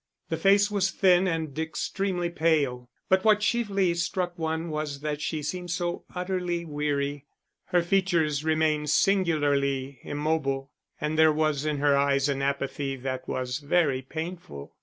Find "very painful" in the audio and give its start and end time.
13.59-14.73